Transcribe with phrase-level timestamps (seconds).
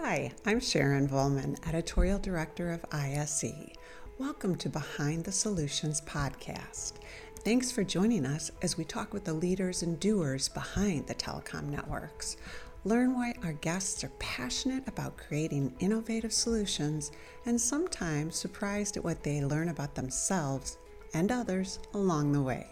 [0.00, 3.72] Hi, I'm Sharon Vollman, Editorial Director of ISE.
[4.16, 6.92] Welcome to Behind the Solutions podcast.
[7.40, 11.64] Thanks for joining us as we talk with the leaders and doers behind the telecom
[11.64, 12.36] networks.
[12.84, 17.10] Learn why our guests are passionate about creating innovative solutions
[17.44, 20.78] and sometimes surprised at what they learn about themselves
[21.12, 22.66] and others along the way.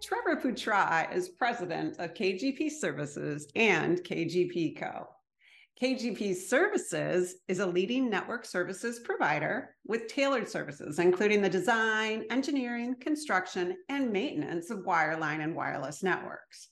[0.00, 5.08] Trevor Putrah is president of KGP Services and KGP Co.
[5.80, 12.94] KGP Services is a leading network services provider with tailored services, including the design, engineering,
[13.00, 16.68] construction, and maintenance of wireline and wireless networks.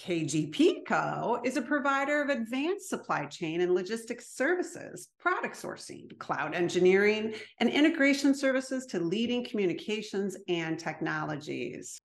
[0.00, 1.40] KGP Co.
[1.44, 7.68] is a provider of advanced supply chain and logistics services, product sourcing, cloud engineering, and
[7.68, 12.00] integration services to leading communications and technologies.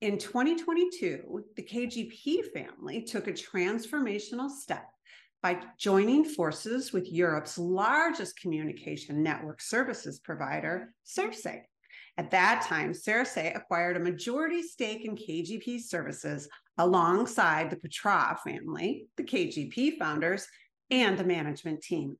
[0.00, 4.86] In 2022, the KGP family took a transformational step
[5.42, 11.62] by joining forces with Europe's largest communication network services provider, Circet.
[12.16, 19.06] At that time, Circet acquired a majority stake in KGP services alongside the Putrah family,
[19.16, 20.46] the KGP founders,
[20.90, 22.16] and the management team.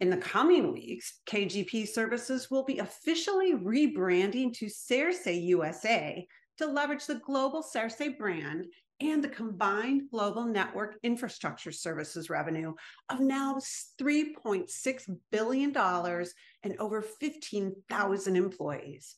[0.00, 6.26] In the coming weeks, KGP services will be officially rebranding to Circet USA
[6.58, 8.66] to leverage the global Circet brand
[9.00, 12.72] and the combined global network infrastructure services revenue
[13.10, 13.56] of now
[14.00, 19.16] $3.6 billion and over 15,000 employees.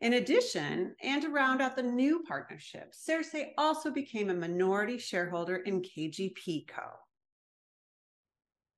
[0.00, 5.56] In addition, and to round out the new partnership, Circet also became a minority shareholder
[5.56, 6.82] in KGP Co.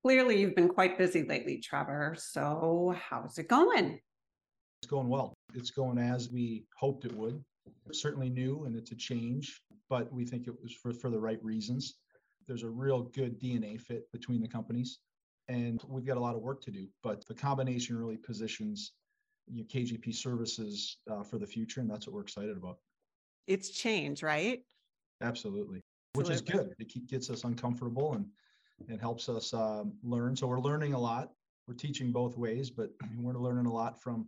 [0.03, 2.17] Clearly, you've been quite busy lately, Trevor.
[2.19, 4.01] So, how's it going?
[4.83, 5.33] It's going well.
[5.55, 7.41] It's going as we hoped it would.
[7.87, 9.61] It's certainly new and it's a change,
[9.91, 11.97] but we think it was for, for the right reasons.
[12.47, 14.99] There's a real good DNA fit between the companies,
[15.49, 16.89] and we've got a lot of work to do.
[17.03, 18.93] But the combination really positions
[19.47, 22.79] you know, KGP services uh, for the future, and that's what we're excited about.
[23.47, 24.63] It's change, right?
[25.21, 25.81] Absolutely,
[26.15, 26.75] which is good.
[26.79, 28.27] It gets us uncomfortable and
[28.89, 30.37] it helps us um, learn.
[30.37, 31.31] So we're learning a lot.
[31.69, 34.27] We're teaching both ways, but we're learning a lot from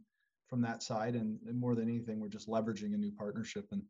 [0.55, 1.17] from that side.
[1.17, 3.83] And, and more than anything, we're just leveraging a new partnership and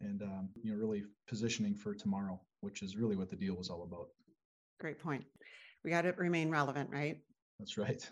[0.00, 3.68] and um, you know really positioning for tomorrow, which is really what the deal was
[3.68, 4.06] all about.
[4.80, 5.24] Great point.
[5.84, 7.18] We got to remain relevant, right?
[7.58, 8.08] That's right.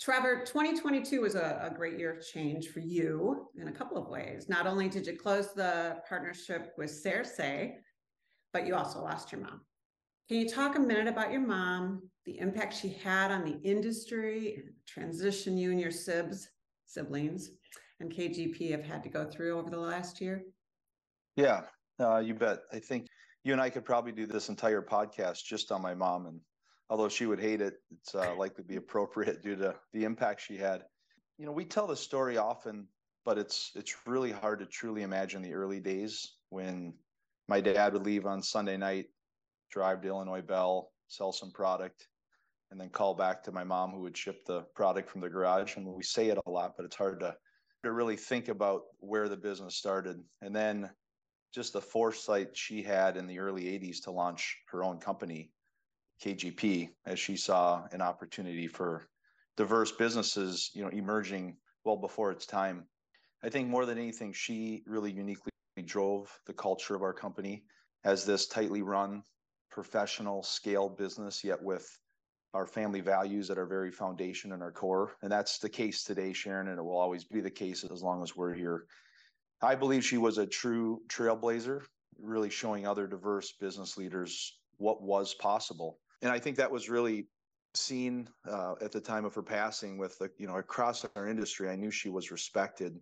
[0.00, 4.08] Trevor, 2022 was a, a, great year of change for you in a couple of
[4.08, 4.46] ways.
[4.48, 7.76] Not only did you close the partnership with Circet,
[8.52, 9.62] but you also lost your mom.
[10.28, 14.64] Can you talk a minute about your mom, the impact she had on the industry,
[14.86, 16.46] transition you and your sibs,
[16.86, 17.50] siblings,
[18.00, 20.42] and KGP have had to go through over the last year?
[21.36, 21.62] Yeah,
[22.00, 22.60] uh, you bet.
[22.72, 23.06] I think
[23.44, 26.40] you and I could probably do this entire podcast just on my mom and
[26.88, 30.42] although she would hate it, it's uh, likely to be appropriate due to the impact
[30.42, 30.84] she had.
[31.38, 32.86] You know, we tell the story often,
[33.24, 36.94] but it's it's really hard to truly imagine the early days when
[37.48, 39.06] my dad would leave on Sunday night,
[39.70, 42.08] drive to Illinois Bell, sell some product,
[42.70, 45.76] and then call back to my mom who would ship the product from the garage.
[45.76, 47.36] And we say it a lot, but it's hard to
[47.86, 50.22] to really think about where the business started.
[50.42, 50.90] And then
[51.54, 55.52] just the foresight she had in the early 80s to launch her own company
[56.22, 59.08] KGP as she saw an opportunity for
[59.56, 62.86] diverse businesses, you know, emerging well before its time.
[63.44, 65.52] I think more than anything, she really uniquely
[65.84, 67.64] drove the culture of our company
[68.04, 69.22] as this tightly run,
[69.70, 71.88] professional scale business, yet with
[72.56, 75.12] our family values at our very foundation and our core.
[75.22, 78.22] And that's the case today, Sharon, and it will always be the case as long
[78.22, 78.86] as we're here.
[79.62, 81.82] I believe she was a true trailblazer,
[82.20, 87.28] really showing other diverse business leaders what was possible and I think that was really
[87.74, 91.68] seen uh, at the time of her passing with the you know across our industry.
[91.68, 92.98] I knew she was respected,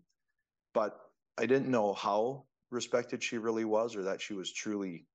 [0.72, 0.98] but
[1.38, 5.06] I didn't know how respected she really was, or that she was truly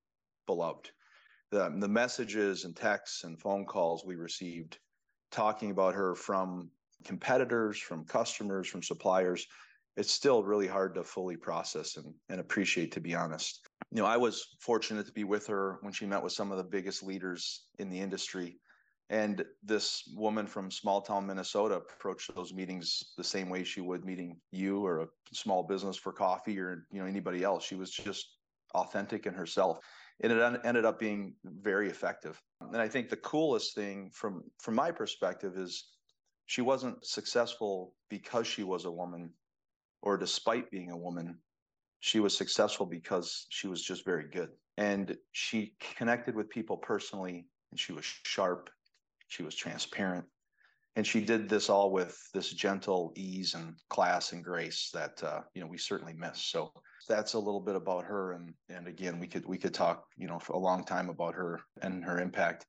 [0.45, 0.91] beloved.
[1.51, 4.77] The the messages and texts and phone calls we received
[5.31, 6.69] talking about her from
[7.03, 9.45] competitors, from customers, from suppliers,
[9.95, 13.61] it's still really hard to fully process and, and appreciate, to be honest
[13.91, 16.57] you know, I was fortunate to be with her when she met with some of
[16.57, 18.59] the biggest leaders in the industry.
[19.09, 24.05] And this woman from small town Minnesota approached those meetings the same way she would
[24.05, 27.65] meeting you or a small business for coffee or you know anybody else.
[27.65, 28.37] She was just
[28.75, 29.79] authentic in herself,
[30.21, 32.41] and it ended up being very effective.
[32.61, 35.89] And I think the coolest thing from from my perspective is
[36.45, 39.31] she wasn't successful because she was a woman
[40.01, 41.37] or despite being a woman
[41.99, 47.45] she was successful because she was just very good and she connected with people personally
[47.71, 48.69] and she was sharp
[49.27, 50.25] She was transparent.
[50.95, 55.41] And she did this all with this gentle ease and class and grace that uh,
[55.53, 56.41] you know we certainly miss.
[56.41, 56.71] So
[57.09, 58.33] that's a little bit about her.
[58.33, 61.35] And and again, we could we could talk you know for a long time about
[61.35, 62.65] her and her impact.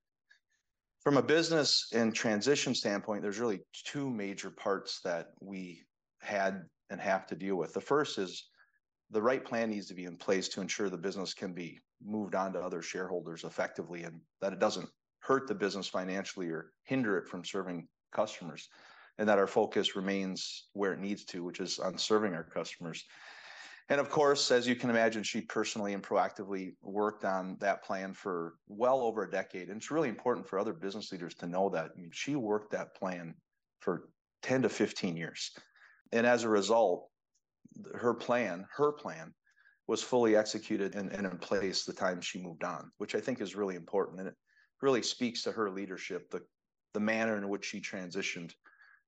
[1.05, 5.83] From a business and transition standpoint, there's really two major parts that we
[6.21, 7.73] had and have to deal with.
[7.73, 8.51] The first is
[9.11, 12.35] the right plan needs to be in place to ensure the business can be moved
[12.35, 14.89] on to other shareholders effectively and that it doesn't
[15.21, 18.69] hurt the business financially or hinder it from serving customers
[19.19, 23.05] and that our focus remains where it needs to which is on serving our customers
[23.91, 28.15] and of course as you can imagine she personally and proactively worked on that plan
[28.15, 29.69] for well over a decade.
[29.69, 31.91] And it's really important for other business leaders to know that.
[31.95, 33.35] I mean, she worked that plan
[33.81, 34.09] for
[34.43, 35.51] 10 to 15 years.
[36.13, 37.09] And as a result
[37.95, 39.33] her plan her plan
[39.87, 43.41] was fully executed and, and in place the time she moved on, which I think
[43.41, 44.21] is really important.
[44.21, 44.37] And it
[44.83, 46.43] really speaks to her leadership, the
[46.95, 48.53] the manner in which she transitioned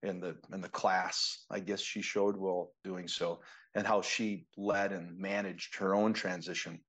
[0.02, 3.40] in the in the class, I guess she showed while doing so,
[3.75, 6.81] and how she led and managed her own transition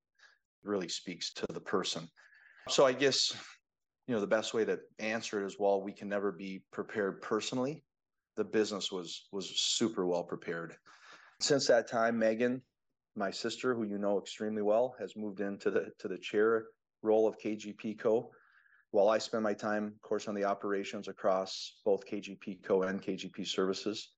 [0.64, 2.08] really speaks to the person.
[2.70, 3.36] So I guess
[4.08, 7.22] you know the best way to answer it is while we can never be prepared
[7.22, 7.84] personally,
[8.36, 10.76] the business was was super well prepared.
[11.40, 12.62] Since that time, Megan
[13.16, 16.66] my sister, who you know extremely well, has moved into the to the chair
[17.02, 18.32] role of KGP Co.
[18.94, 22.84] While I spend my time, of course, on the operations across both KGP Co.
[22.84, 24.12] and KGP Services.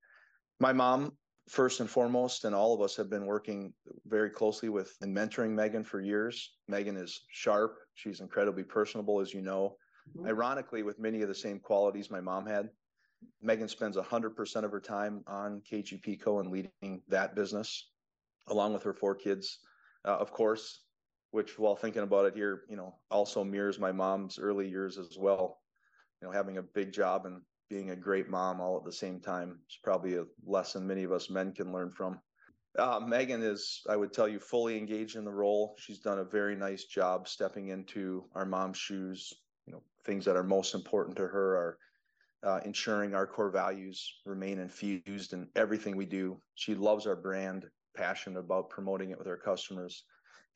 [0.59, 1.13] My mom,
[1.47, 3.71] first and foremost, and all of us have been working
[4.05, 6.57] very closely with and mentoring Megan for years.
[6.67, 7.77] Megan is sharp.
[7.93, 9.77] She's incredibly personable, as you know.
[10.09, 10.27] Mm-hmm.
[10.27, 12.67] Ironically, with many of the same qualities my mom had.
[13.41, 16.39] Megan spends 100% of her time on KGP Co.
[16.39, 17.91] and leading that business
[18.49, 19.59] along with her four kids,
[20.03, 20.81] uh, of course,
[21.35, 25.17] which while thinking about it here, you know, also mirrors my mom's early years as
[25.19, 25.59] well.
[26.21, 29.19] You know, having a big job and being a great mom all at the same
[29.19, 32.21] time is probably a lesson many of us men can learn from.
[32.79, 35.75] Uh, Megan is, I would tell you, fully engaged in the role.
[35.77, 39.33] She's done a very nice job stepping into our mom's shoes.
[39.67, 41.77] You know, things that are most important to her are
[42.43, 46.39] uh, ensuring our core values remain infused in everything we do.
[46.53, 50.05] She loves our brand passionate about promoting it with our customers.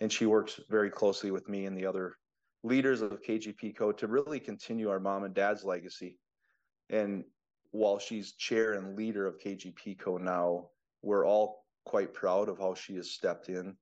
[0.01, 2.15] And she works very closely with me and the other
[2.63, 6.17] leaders of KGP Co to really continue our mom and dad's legacy.
[6.89, 7.23] And
[7.71, 10.69] while she's chair and leader of KGP Co now,
[11.01, 13.75] we're all quite proud of how she has stepped in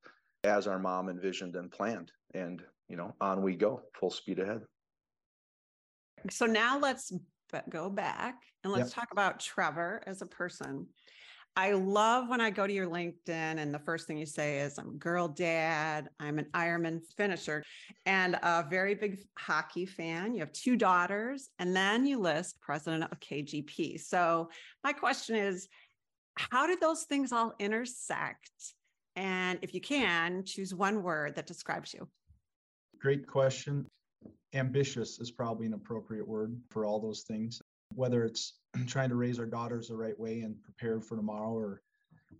[0.44, 2.12] as our mom envisioned and planned.
[2.34, 4.62] And, you know, on we go, full speed ahead.
[6.30, 7.12] So now let's
[7.69, 8.96] go back and let's yep.
[8.96, 10.88] talk about Trevor as a person.
[11.57, 14.77] I love when I go to your LinkedIn and the first thing you say is,
[14.77, 17.63] I'm a girl dad, I'm an Ironman finisher,
[18.06, 20.36] and a very big hockey fan.
[20.36, 24.00] You have two daughters, and then you list president of KGP.
[24.00, 24.51] So,
[24.83, 25.68] my question is,
[26.36, 28.51] how did those things all intersect?
[29.15, 32.07] And if you can, choose one word that describes you.
[33.01, 33.88] Great question.
[34.54, 37.63] Ambitious is probably an appropriate word for all those things
[37.94, 41.81] whether it's trying to raise our daughters the right way and prepare for tomorrow or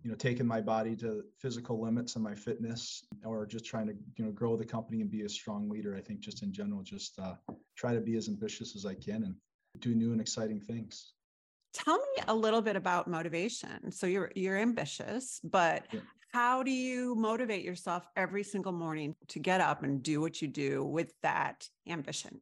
[0.02, 3.94] you know taking my body to physical limits and my fitness or just trying to
[4.16, 6.82] you know grow the company and be a strong leader i think just in general
[6.82, 7.34] just uh,
[7.76, 9.34] try to be as ambitious as i can and
[9.80, 11.12] do new and exciting things.
[11.72, 13.92] Tell me a little bit about motivation.
[13.92, 16.00] So you're you're ambitious but yeah.
[16.32, 20.48] how do you motivate yourself every single morning to get up and do what you
[20.48, 22.40] do with that ambition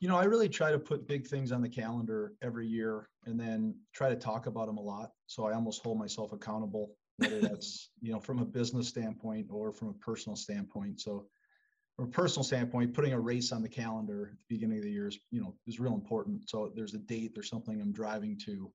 [0.00, 3.38] you know, I really try to put big things on the calendar every year and
[3.38, 5.10] then try to talk about them a lot.
[5.26, 9.72] So I almost hold myself accountable, whether that's, you know, from a business standpoint or
[9.72, 11.00] from a personal standpoint.
[11.00, 11.26] So
[11.96, 14.90] from a personal standpoint, putting a race on the calendar at the beginning of the
[14.90, 16.48] year is, you know, is real important.
[16.48, 18.72] So there's a date, there's something I'm driving to,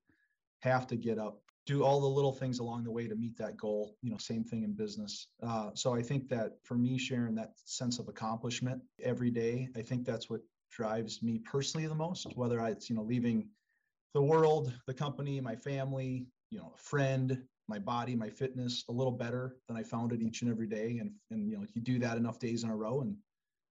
[0.60, 3.56] have to get up, do all the little things along the way to meet that
[3.56, 3.96] goal.
[4.00, 5.26] You know, same thing in business.
[5.42, 9.82] Uh, so I think that for me, sharing that sense of accomplishment every day, I
[9.82, 10.40] think that's what
[10.76, 13.48] drives me personally the most, whether it's, you know, leaving
[14.12, 18.92] the world, the company, my family, you know, a friend, my body, my fitness a
[18.92, 20.98] little better than I found it each and every day.
[21.00, 23.16] And, and, you know, you do that enough days in a row and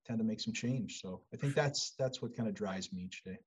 [0.06, 1.00] tend to make some change.
[1.02, 3.38] So I think that's, that's what kind of drives me each day.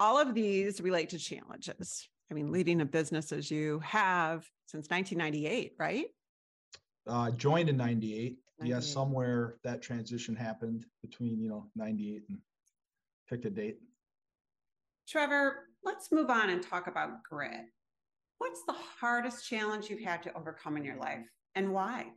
[0.00, 2.08] All of these relate to challenges.
[2.30, 6.06] I mean, leading a business as you have since 1998, right?
[7.06, 8.38] Uh, joined in 98.
[8.58, 8.74] 98.
[8.74, 12.38] Yes, somewhere that transition happened between, you know, 98 and
[13.28, 13.78] pick a date.
[15.08, 17.66] Trevor, let's move on and talk about grit.
[18.38, 22.12] What's the hardest challenge you've had to overcome in your life and why?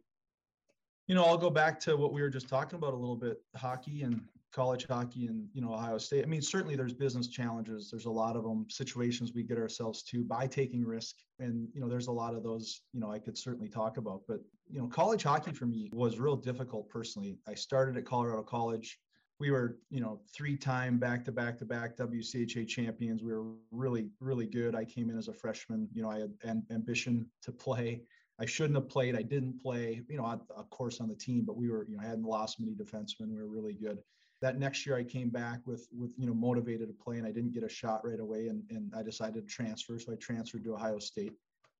[1.09, 3.41] you know, I'll go back to what we were just talking about a little bit
[3.55, 4.21] hockey and
[4.53, 6.23] college hockey and, you know, Ohio State.
[6.23, 7.89] I mean, certainly there's business challenges.
[7.89, 11.15] There's a lot of them, situations we get ourselves to by taking risk.
[11.39, 14.21] And, you know, there's a lot of those, you know, I could certainly talk about.
[14.27, 17.39] But, you know, college hockey for me was real difficult personally.
[17.47, 18.99] I started at Colorado College.
[19.39, 23.23] We were, you know, three time back to back to back WCHA champions.
[23.23, 24.75] We were really, really good.
[24.75, 25.87] I came in as a freshman.
[25.93, 28.03] You know, I had an ambition to play
[28.39, 29.15] I shouldn't have played.
[29.15, 32.03] I didn't play, you know, of course on the team, but we were, you know,
[32.03, 33.27] I hadn't lost many defensemen.
[33.27, 33.99] We were really good.
[34.41, 37.31] That next year I came back with, with, you know, motivated to play and I
[37.31, 38.47] didn't get a shot right away.
[38.47, 39.99] And, and I decided to transfer.
[39.99, 41.33] So I transferred to Ohio State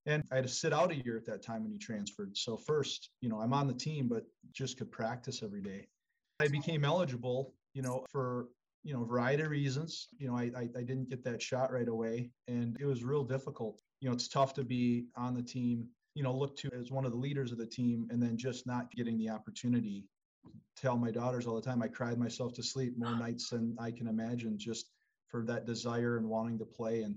[0.05, 2.35] and I had to sit out a year at that time when he transferred.
[2.35, 5.87] So first, you know, I'm on the team, but just could practice every day.
[6.39, 8.47] I became eligible, you know, for
[8.83, 10.07] you know, a variety of reasons.
[10.17, 13.23] You know, I, I, I didn't get that shot right away, and it was real
[13.23, 13.81] difficult.
[13.99, 17.05] You know, it's tough to be on the team you know, look to as one
[17.05, 20.05] of the leaders of the team and then just not getting the opportunity.
[20.75, 23.91] Tell my daughters all the time, I cried myself to sleep more nights than I
[23.91, 24.89] can imagine just
[25.27, 27.03] for that desire and wanting to play.
[27.03, 27.15] And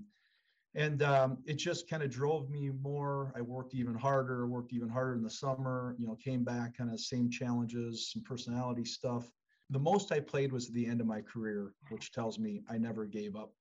[0.75, 3.31] and um, it just kind of drove me more.
[3.35, 6.91] I worked even harder, worked even harder in the summer, you know, came back kind
[6.91, 9.31] of same challenges, some personality stuff.
[9.69, 12.77] The most I played was at the end of my career, which tells me I
[12.77, 13.53] never gave up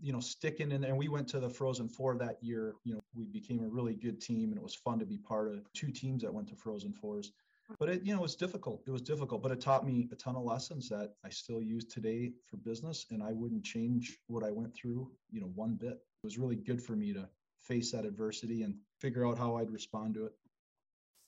[0.00, 2.74] you know, sticking in and we went to the Frozen Four that year.
[2.84, 5.48] You know, we became a really good team and it was fun to be part
[5.52, 7.32] of two teams that went to Frozen Fours.
[7.78, 8.82] But it, you know, it was difficult.
[8.86, 11.84] It was difficult, but it taught me a ton of lessons that I still use
[11.84, 13.06] today for business.
[13.10, 15.94] And I wouldn't change what I went through, you know, one bit.
[15.94, 19.70] It was really good for me to face that adversity and figure out how I'd
[19.70, 20.32] respond to it.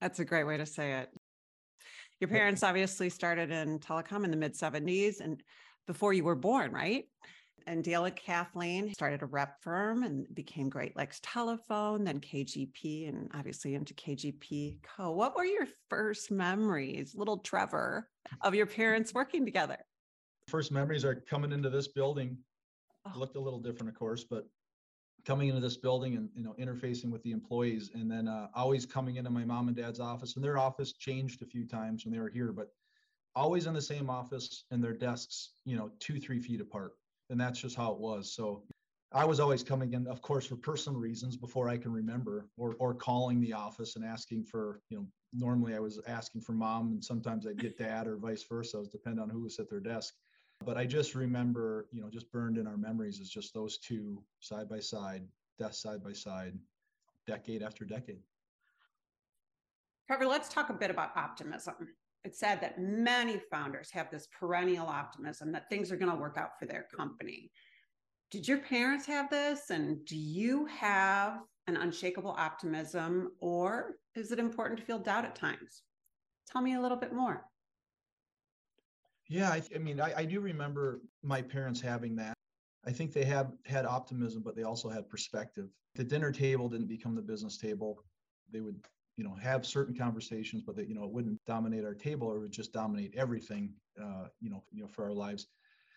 [0.01, 1.11] That's a great way to say it.
[2.21, 5.43] Your parents obviously started in telecom in the mid 70s and
[5.87, 7.05] before you were born, right?
[7.69, 13.09] And Dale and Kathleen started a rep firm and became Great Lakes Telephone, then KGP,
[13.09, 15.13] and obviously into KGP Co.
[15.13, 18.09] What were your first memories, little Trevor,
[18.41, 19.77] of your parents working together?
[20.49, 22.39] First memories are coming into this building.
[23.05, 23.19] Oh.
[23.19, 24.49] Looked a little different, of course, but
[25.27, 28.87] coming into this building and you know interfacing with the employees, and then uh, always
[28.87, 30.37] coming into my mom and dad's office.
[30.37, 32.69] And their office changed a few times when they were here, but
[33.37, 36.95] always in the same office and their desks, you know, two three feet apart
[37.31, 38.33] and that's just how it was.
[38.33, 38.63] So
[39.13, 42.77] I was always coming in, of course, for personal reasons before I can remember, or
[42.79, 46.93] or calling the office and asking for, you know, normally I was asking for mom,
[46.93, 48.77] and sometimes I'd get dad, or vice versa.
[48.77, 50.15] It was depend on who was at their desk.
[50.65, 54.23] But I just remember, you know, just burned in our memories is just those two
[54.41, 55.23] side by side,
[55.59, 56.59] desk side by side,
[57.27, 58.23] decade after decade.
[60.07, 61.75] Trevor, let's talk a bit about optimism
[62.25, 66.37] it's said that many founders have this perennial optimism that things are going to work
[66.37, 67.51] out for their company.
[68.31, 69.71] Did your parents have this?
[69.71, 75.35] And do you have an unshakable optimism, or is it important to feel doubt at
[75.35, 75.83] times?
[76.51, 77.45] Tell me a little bit more.
[79.29, 82.35] Yeah, I, I mean, I, I do remember my parents having that.
[82.87, 85.69] I think they have had optimism, but they also had perspective.
[85.95, 88.03] The dinner table didn't become the business table.
[88.51, 88.83] They would
[89.19, 92.37] you know have certain conversations but that you know it wouldn't dominate our table or
[92.37, 95.49] it would just dominate everything uh, you know you know for our lives.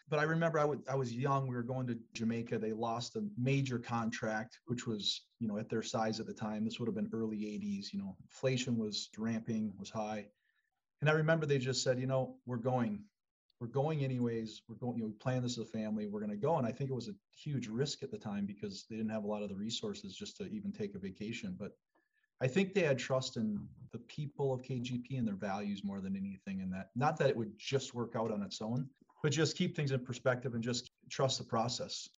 [0.09, 0.59] But i remember
[0.89, 5.21] I was young we were going to jamaica they lost a major contract which was
[5.39, 6.65] you know at their size at the time.
[6.65, 10.25] This would have been early 80s you know inflation was ramping was high.
[10.99, 13.03] And i remember they just said you know we're going
[13.59, 16.31] we're going anyways we're going you know we plan this as a family we're going
[16.31, 16.57] to go.
[16.57, 19.25] And i think it was a huge risk at the time because they didn't have
[19.25, 21.55] a lot of the resources just to even take a vacation.
[21.57, 21.73] But
[22.41, 23.59] I think they had trust in
[23.91, 26.89] the people of KGP and their values more than anything in that.
[26.95, 28.89] Not that it would just work out on its own,
[29.21, 32.09] but just keep things in perspective and just trust the process.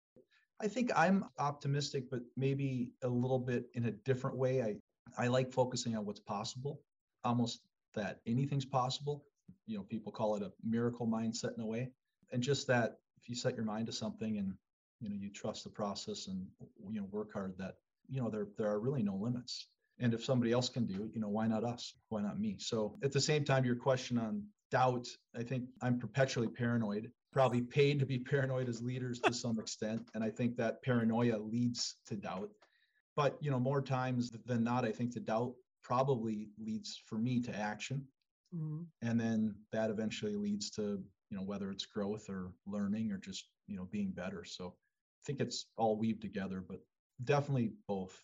[0.60, 4.62] I think I'm optimistic, but maybe a little bit in a different way.
[4.62, 4.76] I,
[5.18, 6.80] I like focusing on what's possible,
[7.24, 7.62] almost
[7.94, 9.24] that anything's possible.
[9.66, 11.90] You know, people call it a miracle mindset in a way.
[12.30, 14.54] And just that if you set your mind to something and
[15.00, 16.46] you know you trust the process and
[16.88, 17.74] you know work hard that
[18.08, 19.66] you know there there are really no limits
[20.02, 21.94] and if somebody else can do it, you know, why not us?
[22.08, 22.56] Why not me?
[22.58, 24.42] So at the same time, your question on
[24.72, 25.06] doubt,
[25.38, 30.02] I think I'm perpetually paranoid, probably paid to be paranoid as leaders to some extent.
[30.14, 32.50] And I think that paranoia leads to doubt.
[33.14, 35.54] But, you know, more times than not, I think the doubt
[35.84, 38.04] probably leads for me to action.
[38.54, 38.82] Mm-hmm.
[39.02, 43.46] And then that eventually leads to, you know, whether it's growth or learning or just,
[43.68, 44.44] you know, being better.
[44.44, 46.80] So I think it's all weaved together, but
[47.22, 48.20] definitely both.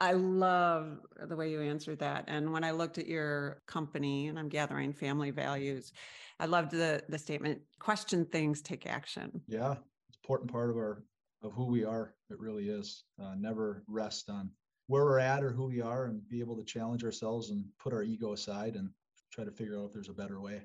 [0.00, 2.24] I love the way you answered that.
[2.28, 5.92] And when I looked at your company and I'm gathering family values,
[6.38, 9.40] I loved the the statement, question things, take action.
[9.48, 9.72] Yeah.
[10.08, 11.04] It's important part of our
[11.42, 12.14] of who we are.
[12.30, 13.04] It really is.
[13.20, 14.50] Uh, never rest on
[14.86, 17.92] where we're at or who we are and be able to challenge ourselves and put
[17.92, 18.90] our ego aside and
[19.32, 20.62] try to figure out if there's a better way.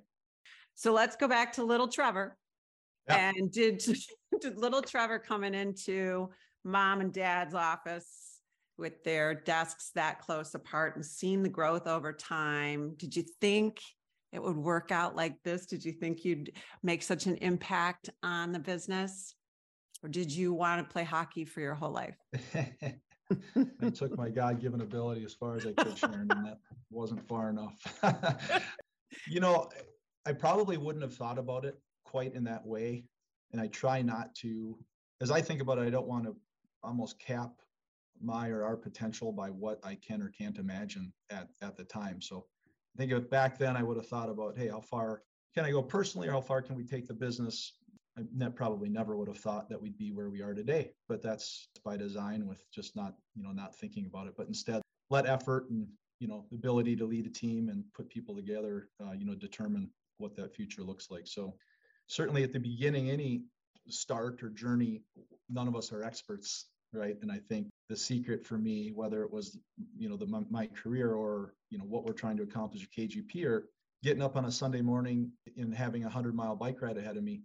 [0.75, 2.37] So let's go back to little Trevor.
[3.07, 3.31] Yeah.
[3.35, 3.83] And did,
[4.41, 6.29] did little Trevor coming into
[6.63, 8.32] mom and dad's office
[8.77, 13.79] with their desks that close apart and seeing the growth over time, did you think
[14.31, 15.65] it would work out like this?
[15.65, 16.51] Did you think you'd
[16.81, 19.35] make such an impact on the business?
[20.01, 22.17] Or did you want to play hockey for your whole life?
[23.81, 26.57] I took my God given ability as far as I could, Sharon, and that
[26.89, 27.75] wasn't far enough.
[29.27, 29.69] you know,
[30.25, 33.05] I probably wouldn't have thought about it quite in that way.
[33.51, 34.77] And I try not to,
[35.21, 36.35] as I think about it, I don't want to
[36.83, 37.51] almost cap
[38.21, 42.21] my or our potential by what I can or can't imagine at, at the time.
[42.21, 42.45] So
[42.95, 45.23] I think back then I would have thought about, hey, how far
[45.55, 47.73] can I go personally or how far can we take the business?
[48.17, 51.67] I probably never would have thought that we'd be where we are today, but that's
[51.83, 55.69] by design with just not, you know, not thinking about it, but instead let effort
[55.71, 55.87] and,
[56.19, 59.33] you know, the ability to lead a team and put people together, uh, you know,
[59.33, 61.25] determine what that future looks like.
[61.25, 61.55] So
[62.07, 63.43] certainly at the beginning, any
[63.89, 65.01] start or journey,
[65.49, 67.17] none of us are experts, right?
[67.21, 69.57] And I think the secret for me, whether it was,
[69.97, 73.45] you know, the my, career or, you know, what we're trying to accomplish at KGP
[73.45, 73.67] or
[74.03, 77.23] getting up on a Sunday morning and having a hundred mile bike ride ahead of
[77.23, 77.41] me,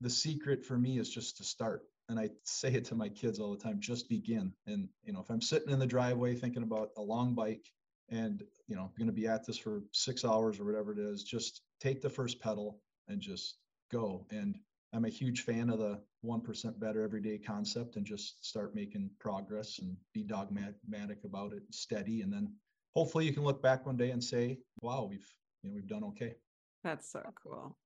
[0.00, 1.82] the secret for me is just to start.
[2.08, 4.52] And I say it to my kids all the time, just begin.
[4.66, 7.64] And, you know, if I'm sitting in the driveway thinking about a long bike
[8.10, 11.22] and, you know, going to be at this for six hours or whatever it is,
[11.22, 13.56] just take the first pedal and just
[13.90, 14.26] go.
[14.30, 14.56] And
[14.94, 19.10] I'm a huge fan of the 1% better every day concept and just start making
[19.18, 22.22] progress and be dogmatic about it, steady.
[22.22, 22.52] And then
[22.94, 25.26] hopefully you can look back one day and say, wow, we've,
[25.62, 26.34] you know, we've done okay.
[26.84, 27.76] That's so cool.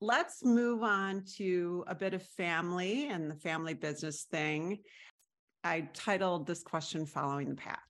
[0.00, 4.78] Let's move on to a bit of family and the family business thing.
[5.64, 7.80] I titled this question Following the Path.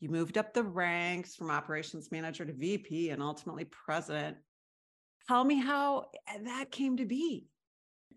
[0.00, 4.36] You moved up the ranks from operations manager to VP and ultimately president.
[5.28, 6.08] Tell me how
[6.44, 7.46] that came to be.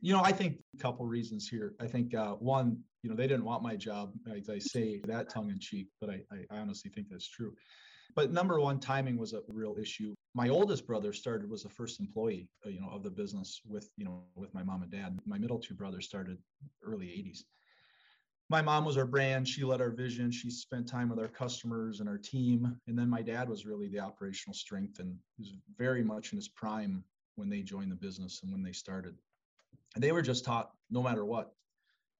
[0.02, 1.74] You know, I think a couple reasons here.
[1.80, 5.30] I think uh, one, you know, they didn't want my job, as I say that
[5.30, 7.54] tongue in cheek, but I, I honestly think that's true.
[8.16, 10.14] But number one, timing was a real issue.
[10.34, 13.90] My oldest brother started was the first employee, uh, you know, of the business with
[13.98, 15.20] you know with my mom and dad.
[15.26, 16.38] My middle two brothers started
[16.84, 17.44] early '80s.
[18.50, 19.48] My mom was our brand.
[19.48, 20.32] She led our vision.
[20.32, 22.80] She spent time with our customers and our team.
[22.88, 26.48] And then my dad was really the operational strength and was very much in his
[26.48, 27.04] prime
[27.36, 29.16] when they joined the business and when they started.
[29.98, 31.54] And they were just taught no matter what,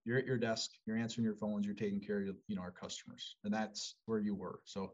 [0.04, 2.72] you're at your desk, you're answering your phones, you're taking care of you know our
[2.72, 4.58] customers, and that's where you were.
[4.64, 4.90] So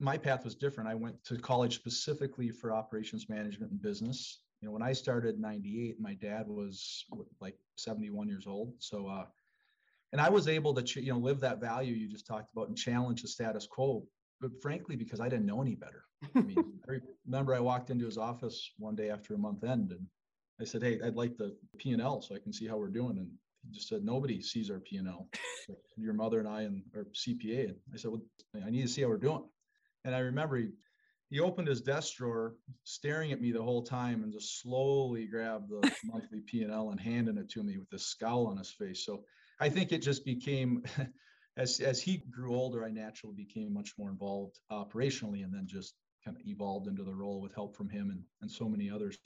[0.00, 0.90] my path was different.
[0.90, 4.40] I went to college specifically for operations management and business.
[4.60, 7.04] You know, when I started in 98, my dad was
[7.40, 8.72] like 71 years old.
[8.80, 9.26] So, uh,
[10.10, 12.76] and I was able to, you know, live that value you just talked about and
[12.76, 14.04] challenge the status quo.
[14.40, 16.02] But frankly, because I didn't know any better.
[16.34, 19.92] I mean, I remember I walked into his office one day after a month end
[19.92, 20.08] and
[20.60, 22.88] I said, Hey, I'd like the P and L so I can see how we're
[22.88, 23.18] doing.
[23.18, 23.30] And
[23.66, 25.28] he just said, nobody sees our P and L.
[25.96, 27.64] Your mother and I and our CPA.
[27.64, 28.22] And I said, well,
[28.64, 29.44] I need to see how we're doing.
[30.04, 30.68] And I remember he,
[31.30, 35.68] he opened his desk drawer, staring at me the whole time, and just slowly grabbed
[35.68, 38.70] the monthly P and L and handing it to me with a scowl on his
[38.70, 39.04] face.
[39.04, 39.24] So
[39.58, 40.84] I think it just became,
[41.56, 45.94] as as he grew older, I naturally became much more involved operationally, and then just
[46.24, 49.18] kind of evolved into the role with help from him and and so many others.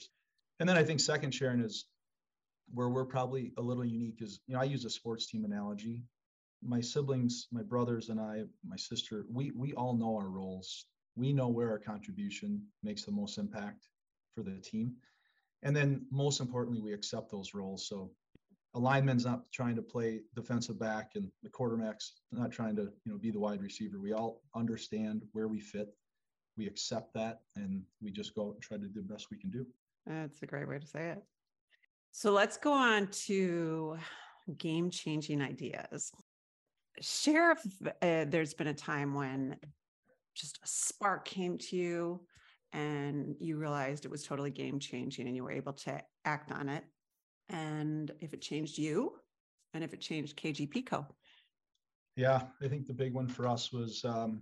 [0.61, 1.87] And then I think second, Sharon is
[2.73, 6.03] where we're probably a little unique is you know I use a sports team analogy
[6.63, 10.85] my siblings, my brothers and I, my sister, we we all know our roles.
[11.15, 13.87] We know where our contribution makes the most impact
[14.33, 14.93] for the team.
[15.63, 17.87] And then most importantly, we accept those roles.
[17.87, 18.11] So
[18.73, 23.11] a lineman's not trying to play defensive back and the quarterback's not trying to, you
[23.11, 23.99] know, be the wide receiver.
[23.99, 25.93] We all understand where we fit.
[26.57, 29.49] We accept that and we just go and try to do the best we can
[29.49, 29.65] do.
[30.05, 31.23] That's a great way to say it.
[32.11, 33.97] So let's go on to
[34.57, 36.11] game changing ideas.
[36.99, 37.59] Sheriff,
[38.01, 39.55] uh, there's been a time when
[40.35, 42.21] just a spark came to you
[42.73, 46.69] and you realized it was totally game changing and you were able to act on
[46.69, 46.83] it.
[47.49, 49.13] And if it changed you
[49.73, 51.05] and if it changed kgp co.
[52.15, 54.41] Yeah i think the big one for us was um,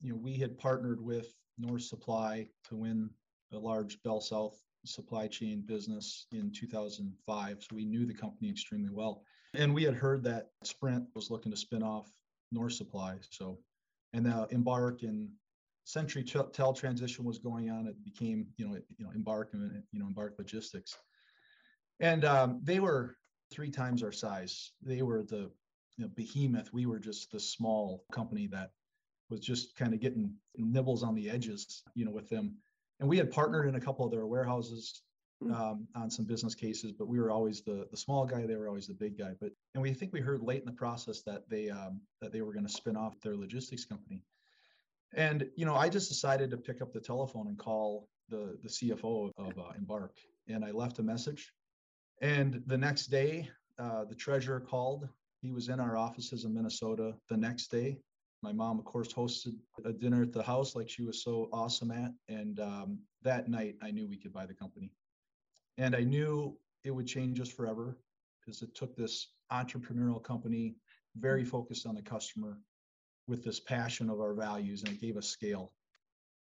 [0.00, 3.10] you know we had partnered with north supply to win
[3.52, 4.54] a large BellSouth
[4.84, 9.22] supply chain business in 2005 so we knew the company extremely well
[9.54, 12.10] and we had heard that Sprint was looking to spin off
[12.50, 13.16] North Supply.
[13.30, 13.58] So,
[14.12, 15.28] and now Embarq and
[15.86, 17.86] CenturyTel transition was going on.
[17.86, 20.96] It became, you know, you know, Embarq and you know, Embarq Logistics,
[22.00, 23.16] and um, they were
[23.52, 24.72] three times our size.
[24.82, 25.50] They were the
[25.96, 26.72] you know, behemoth.
[26.72, 28.70] We were just the small company that
[29.30, 32.56] was just kind of getting nibbles on the edges, you know, with them.
[33.04, 35.02] And we had partnered in a couple of their warehouses
[35.42, 35.52] Mm.
[35.52, 38.46] um, on some business cases, but we were always the the small guy.
[38.46, 39.34] They were always the big guy.
[39.40, 42.40] But and we think we heard late in the process that they um, that they
[42.40, 44.22] were going to spin off their logistics company.
[45.12, 48.68] And you know, I just decided to pick up the telephone and call the the
[48.68, 50.10] CFO of uh, Embarq,
[50.48, 51.52] and I left a message.
[52.22, 55.08] And the next day, uh, the treasurer called.
[55.42, 57.98] He was in our offices in Minnesota the next day.
[58.44, 61.90] My mom, of course, hosted a dinner at the house like she was so awesome
[61.90, 62.12] at.
[62.28, 64.92] And um, that night, I knew we could buy the company.
[65.78, 67.98] And I knew it would change us forever
[68.40, 70.76] because it took this entrepreneurial company,
[71.16, 72.58] very focused on the customer,
[73.26, 75.72] with this passion of our values, and it gave us scale.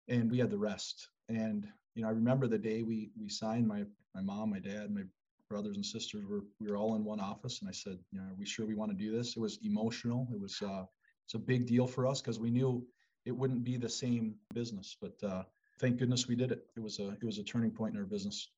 [0.09, 1.07] And we had the rest.
[1.29, 3.65] And you know, I remember the day we we signed.
[3.67, 5.03] My my mom, my dad, my
[5.49, 8.25] brothers and sisters were we were all in one office, and I said, you know,
[8.25, 9.37] are we sure we want to do this?
[9.37, 10.27] It was emotional.
[10.33, 10.85] It was uh,
[11.25, 12.85] it's a big deal for us because we knew
[13.25, 14.97] it wouldn't be the same business.
[15.01, 15.43] But uh,
[15.79, 16.65] thank goodness we did it.
[16.75, 18.49] It was a it was a turning point in our business.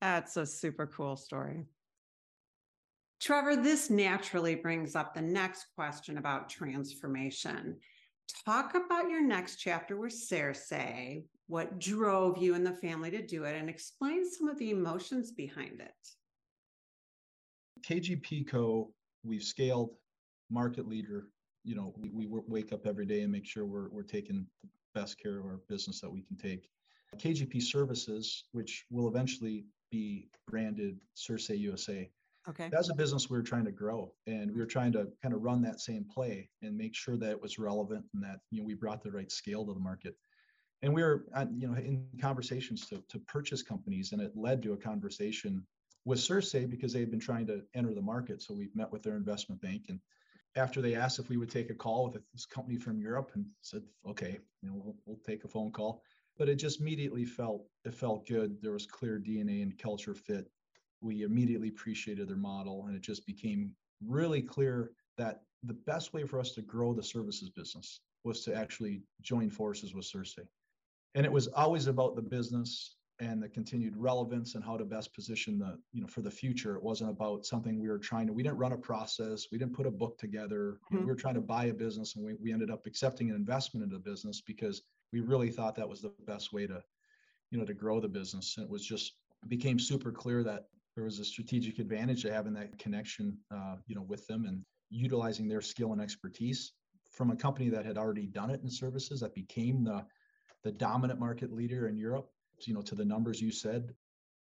[0.00, 1.64] That's a super cool story.
[3.20, 7.76] Trevor, this naturally brings up the next question about transformation.
[8.44, 13.44] Talk about your next chapter with Circet, what drove you and the family to do
[13.44, 15.92] it, and explain some of the emotions behind it.
[17.82, 18.92] KGP Co.
[19.24, 19.90] We've scaled,
[20.50, 21.26] market leader.
[21.68, 24.68] You know, we, we wake up every day and make sure we're we're taking the
[24.94, 26.70] best care of our business that we can take.
[27.16, 32.08] KGP Services, which will eventually be branded Circet USA.
[32.48, 32.70] Okay.
[32.72, 35.42] That's a business we were trying to grow, and we were trying to kind of
[35.42, 38.66] run that same play and make sure that it was relevant and that you know
[38.66, 40.16] we brought the right scale to the market.
[40.80, 44.62] And we were, uh, you know, in conversations to to purchase companies, and it led
[44.62, 45.66] to a conversation
[46.06, 48.40] with Circet because they had been trying to enter the market.
[48.40, 50.00] So we met with their investment bank, and
[50.58, 53.46] after they asked if we would take a call with this company from Europe, and
[53.62, 56.02] said, okay, you know, we'll, we'll take a phone call
[56.38, 58.62] but it just immediately felt it felt good.
[58.62, 60.48] There was clear DNA and culture fit.
[61.00, 63.72] We immediately appreciated their model, and it just became
[64.06, 68.54] really clear that the best way for us to grow the services business was to
[68.54, 70.46] actually join forces with Circet.
[71.14, 75.12] And it was always about the business and the continued relevance and how to best
[75.12, 76.76] position the, you know, for the future.
[76.76, 79.74] It wasn't about something we were trying to, we didn't run a process, we didn't
[79.74, 80.78] put a book together.
[80.92, 81.00] Mm-hmm.
[81.00, 83.84] We were trying to buy a business and we, we ended up accepting an investment
[83.84, 86.82] into the business because we really thought that was the best way to
[87.50, 89.14] you know to grow the business and it was just
[89.48, 93.94] became super clear that there was a strategic advantage to having that connection uh, you
[93.94, 96.72] know with them and utilizing their skill and expertise
[97.10, 100.04] from a company that had already done it in services that became the
[100.64, 102.30] the dominant market leader in Europe
[102.66, 103.94] you know to the numbers you said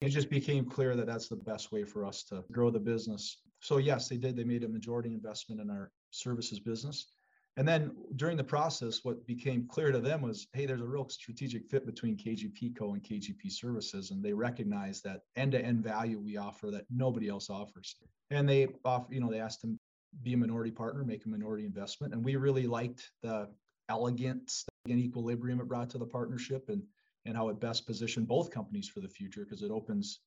[0.00, 3.42] it just became clear that that's the best way for us to grow the business
[3.60, 7.12] so yes they did they made a majority investment in our services business
[7.56, 11.08] and then during the process, what became clear to them was, hey, there's a real
[11.08, 16.36] strategic fit between KGP Co and KGP Services, and they recognize that end-to-end value we
[16.36, 17.96] offer that nobody else offers.
[18.30, 19.78] And they offer, you know, they asked them
[20.22, 23.48] be a minority partner, make a minority investment, and we really liked the
[23.88, 26.82] elegance and equilibrium it brought to the partnership, and
[27.26, 30.20] and how it best positioned both companies for the future because it opens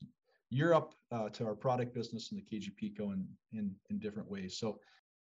[0.50, 4.58] Europe uh, to our product business and the KGP Co in, in in different ways.
[4.58, 4.80] So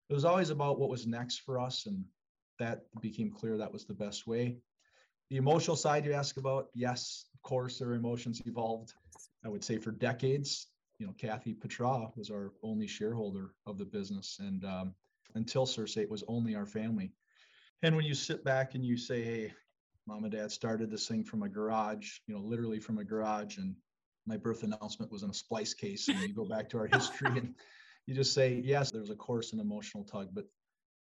[0.08, 2.04] it was always about what was next for us and
[2.58, 4.58] that became clear that was the best way.
[5.30, 8.92] The emotional side you ask about yes of course their emotions evolved
[9.44, 10.66] i would say for decades.
[10.98, 14.94] You know kathy Putrah was our only shareholder of the business and um,
[15.36, 17.12] until Circet was only our family.
[17.82, 19.52] And when you sit back and you say hey
[20.10, 23.58] mom and dad started this thing from a garage you know literally from a garage
[23.58, 23.74] and
[24.26, 27.38] my birth announcement was in a splice case and you go back to our history
[27.38, 27.54] and
[28.06, 30.30] you just say, yes, there's a course and emotional tug.
[30.32, 30.46] But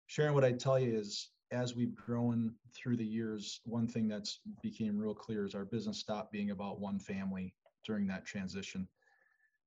[0.06, 4.40] Sharon, what I tell you is as we've grown through the years, one thing that's
[4.62, 8.88] became real clear is our business stopped being about one family during that transition.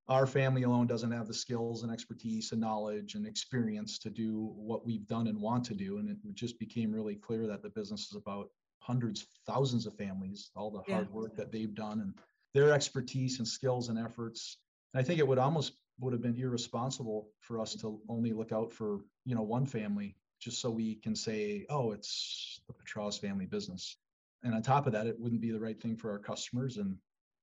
[0.08, 4.52] Our family alone doesn't have the skills and expertise and knowledge and experience to do
[4.56, 5.98] what we've done and want to do.
[5.98, 10.50] And it just became really clear that the business is about hundreds, thousands of families,
[10.56, 12.14] all the hard work that they've done and
[12.54, 14.58] their expertise and skills and efforts.
[14.92, 18.52] And I think it would almost would have been irresponsible for us to only look
[18.52, 23.20] out for you know one family just so we can say oh it's the Putrahs
[23.20, 23.96] family business.
[24.42, 26.96] And on top of that it wouldn't be the right thing for our customers and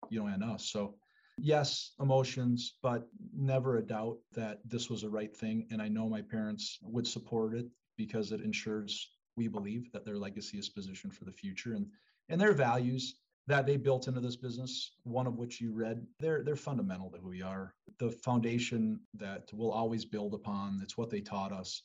[0.10, 0.66] you know and us.
[0.66, 0.96] So
[1.40, 5.68] yes emotions but never a doubt that this was the right thing.
[5.70, 10.18] And i know my parents would support it because it ensures we believe that their
[10.18, 11.88] legacy is positioned for the future and
[12.30, 13.16] and their values
[13.48, 17.18] that they built into this business, one of which you read, they're they're fundamental to
[17.20, 17.74] who we are.
[18.00, 20.82] The foundation that we'll always build upon.
[20.84, 21.84] It's what they taught us.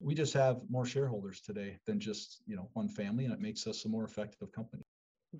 [0.00, 3.66] We just have more shareholders today than just you know one family, and it makes
[3.66, 4.82] us a more effective company.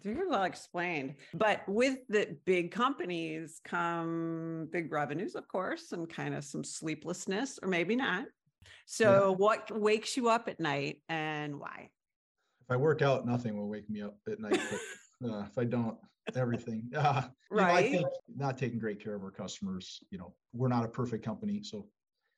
[0.00, 1.14] Very well explained.
[1.34, 7.58] But with the big companies come big revenues, of course, and kind of some sleeplessness,
[7.62, 8.26] or maybe not.
[8.86, 9.36] So, yeah.
[9.36, 11.90] what wakes you up at night and why?
[12.60, 14.60] If I work out, nothing will wake me up at night.
[15.20, 15.96] But uh, if I don't,
[16.34, 16.90] everything.
[16.94, 17.68] Uh, right.
[17.68, 20.00] Know, I think not taking great care of our customers.
[20.10, 21.86] You know, we're not a perfect company, so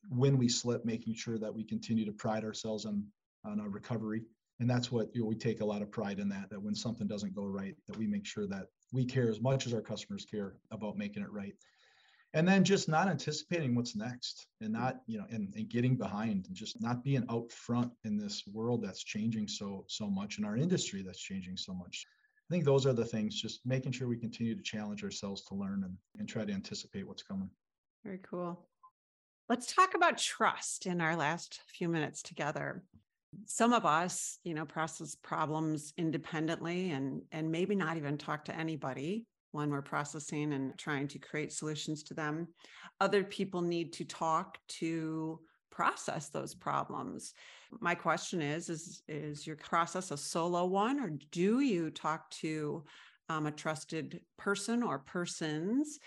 [0.09, 3.05] when we slip, making sure that we continue to pride ourselves on
[3.45, 4.23] on our recovery
[4.61, 6.75] and that's what you know, we take a lot of pride in that that when
[6.75, 9.81] something doesn't go right that we make sure that we care as much as our
[9.81, 11.55] customers care about making it right
[12.37, 16.45] and then just not anticipating what's next and not you know and, and getting behind
[16.47, 20.45] and just not being out front in this world that's changing so so much in
[20.45, 22.05] our industry that's changing so much.
[22.49, 25.55] I think those are the things just making sure we continue to challenge ourselves to
[25.55, 27.51] learn and, and try to anticipate what's coming.
[28.05, 28.69] Very cool.
[29.49, 32.85] Let's talk about trust in our last few minutes together.
[33.47, 38.55] Some of us you know process problems independently and and maybe not even talk to
[38.55, 39.25] anybody
[39.57, 42.47] when we're processing and trying to create solutions to them.
[43.01, 45.41] Other people need to talk to
[45.71, 47.33] process those problems.
[47.81, 52.85] My question is is is your process a solo one or do you talk to
[53.31, 55.99] um, a trusted person or persons?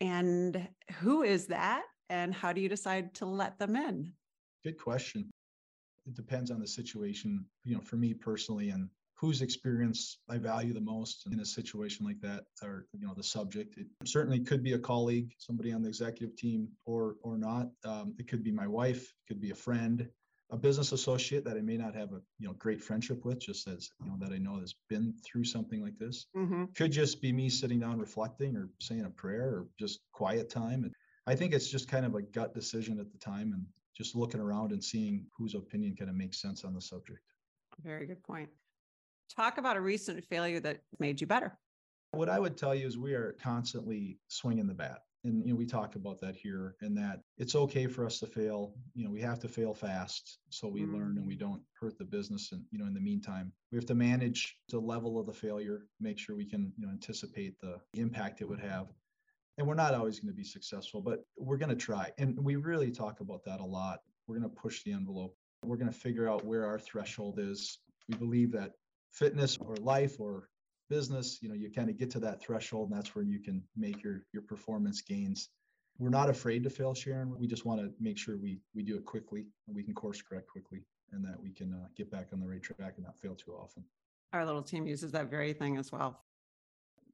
[0.00, 0.68] And
[0.98, 4.12] who is that and how do you decide to let them in?
[4.64, 5.30] Good question.
[6.06, 10.72] It depends on the situation, you know, for me personally and whose experience I value
[10.72, 13.76] the most in a situation like that, or you know, the subject.
[13.76, 17.68] It certainly could be a colleague, somebody on the executive team, or or not.
[17.84, 20.08] Um, it could be my wife, it could be a friend,
[20.50, 23.66] a business associate that I may not have a you know great friendship with, just
[23.68, 26.26] as you know that I know has been through something like this.
[26.36, 26.66] Mm-hmm.
[26.76, 30.84] Could just be me sitting down reflecting, or saying a prayer, or just quiet time.
[30.84, 30.94] And
[31.26, 34.40] I think it's just kind of a gut decision at the time, and just looking
[34.40, 37.18] around and seeing whose opinion kind of makes sense on the subject.
[37.82, 38.48] Very good point.
[39.34, 41.58] Talk about a recent failure that made you better.
[42.12, 45.00] What I would tell you is we are constantly swinging the bat.
[45.24, 48.26] And you know, we talk about that here and that it's okay for us to
[48.26, 48.72] fail.
[48.94, 50.94] You know, we have to fail fast so we mm-hmm.
[50.94, 51.40] learn and we mm.
[51.40, 52.52] don't hurt the business.
[52.52, 55.82] And you know, in the meantime, we have to manage the level of the failure,
[56.00, 58.86] make sure we can, you know, anticipate the impact it would have
[59.58, 62.10] and we're not always going to be successful, but we're going to try.
[62.16, 63.98] And we really talk about that a lot.
[64.26, 65.36] We're going to push the envelope.
[65.64, 67.78] We're going to figure out where our threshold is.
[68.08, 68.72] We believe that
[69.10, 70.48] fitness or life or
[70.88, 73.62] business, you know, you kind of get to that threshold and that's where you can
[73.76, 75.50] make your your performance gains.
[75.98, 77.36] We're not afraid to fail, Sharon.
[77.38, 80.22] We just want to make sure we we do it quickly and we can course
[80.22, 83.18] correct quickly and that we can uh, get back on the right track and not
[83.18, 83.84] fail too often.
[84.32, 86.20] Our little team uses that very thing as well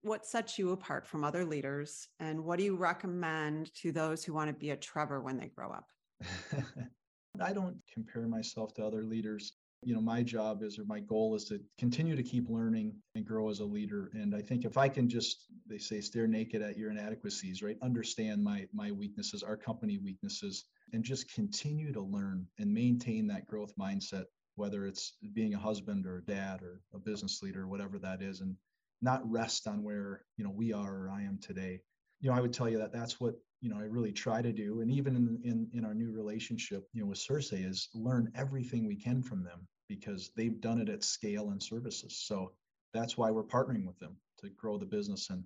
[0.05, 4.35] what sets you apart from other leaders and what do you recommend to those who
[4.35, 5.89] want to be a trevor when they grow up
[7.41, 9.55] i don't compare myself to other leaders
[9.87, 13.25] you know my job is or my goal is to continue to keep learning and
[13.25, 14.11] grow as a leader.
[14.15, 17.79] And i think if i can just they say stare naked at your inadequacies right?
[17.83, 23.47] Understand my my weaknesses our company weaknesses and just continue to learn and maintain that
[23.47, 24.25] growth mindset
[24.57, 28.41] whether it's being a husband or a dad or a business leader whatever that is
[28.41, 28.57] and
[29.05, 31.81] not rest on where you know we are or I am today.
[32.21, 34.53] You know, I would tell you that that's what you know I really try to
[34.53, 38.33] do, and even in in, in our new relationship, you know, with Circet is learn
[38.35, 42.17] everything we can from them because they've done it at scale and services.
[42.17, 42.53] So
[42.93, 45.45] that's why we're partnering with them to grow the business and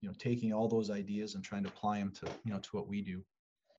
[0.00, 2.76] you know taking all those ideas and trying to apply them to you know to
[2.76, 3.22] what we do.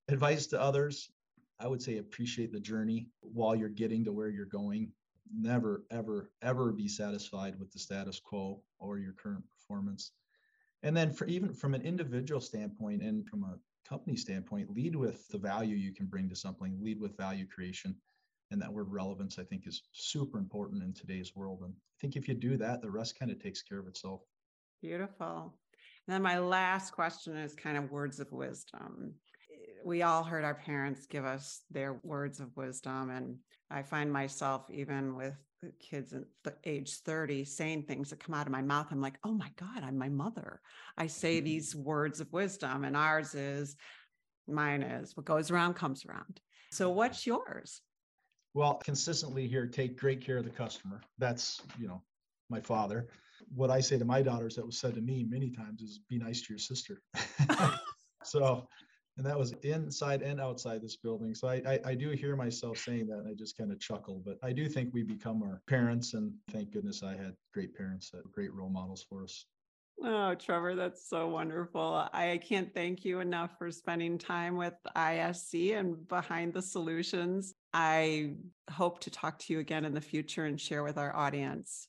[0.08, 1.10] Advice to others,
[1.58, 4.92] I would say appreciate the journey while you're getting to where you're going
[5.34, 10.12] never, ever, ever be satisfied with the status quo or your current performance.
[10.82, 15.26] And then, for even from an individual standpoint and from a company standpoint, lead with
[15.28, 17.96] the value you can bring to something, lead with value creation.
[18.50, 21.62] And that word relevance, I think, is super important in today's world.
[21.62, 24.20] And I think if you do that, the rest kind of takes care of itself.
[24.82, 25.54] Beautiful.
[26.06, 29.14] And then my last question is kind of words of wisdom
[29.86, 33.10] we all heard our parents give us their words of wisdom.
[33.10, 33.36] And
[33.70, 35.34] I find myself, even with
[35.78, 38.88] kids at age 30, saying things that come out of my mouth.
[38.90, 40.60] I'm like, oh my God, I'm my mother.
[40.98, 41.44] I say mm-hmm.
[41.44, 43.76] these words of wisdom, and ours is,
[44.48, 46.40] mine is, what goes around comes around.
[46.72, 47.80] So, what's yours?
[48.56, 51.02] Well, consistently here, take great care of the customer.
[51.18, 52.00] That's, you know,
[52.48, 53.06] my father.
[53.54, 56.16] What I say to my daughters that was said to me many times is be
[56.16, 57.02] nice to your sister.
[58.24, 58.66] so
[59.18, 61.34] and that was inside and outside this building.
[61.34, 64.22] So I, I, I do hear myself saying that, and I just kind of chuckle.
[64.24, 68.10] But I do think we become our parents, and thank goodness I had great parents
[68.12, 69.44] that great role models for us.
[70.04, 72.06] Oh, Trevor, that's so wonderful.
[72.12, 77.54] I can't thank you enough for spending time with ISE and behind the solutions.
[77.72, 78.34] I
[78.70, 81.88] hope to talk to you again in the future and share with our audience.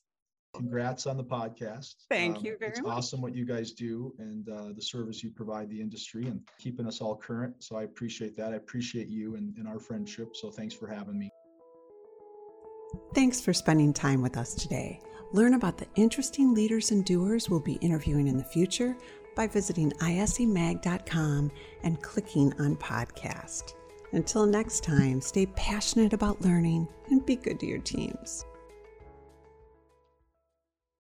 [0.54, 1.94] Congrats on the podcast.
[2.08, 2.90] Thank um, you very it's much.
[2.90, 6.86] awesome what you guys do and uh, the service you provide the industry and keeping
[6.86, 7.62] us all current.
[7.62, 8.52] So I appreciate that.
[8.52, 10.34] I appreciate you and, and our friendship.
[10.34, 11.30] So thanks for having me.
[13.14, 15.00] Thanks for spending time with us today.
[15.32, 18.96] Learn about the interesting leaders and doers we'll be interviewing in the future
[19.36, 21.50] by visiting isemag.com
[21.82, 23.74] and clicking on podcast.
[24.12, 28.46] Until next time, stay passionate about learning and be good to your teams.